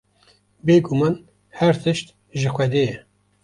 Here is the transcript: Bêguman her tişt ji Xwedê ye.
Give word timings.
Bêguman 0.65 1.15
her 1.57 1.75
tişt 1.81 2.07
ji 2.39 2.49
Xwedê 2.55 2.83
ye. 2.89 2.97